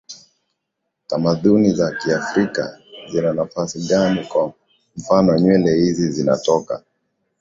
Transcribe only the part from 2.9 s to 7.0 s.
zina nafasi gani kwa mfano nywele hizi zinatoka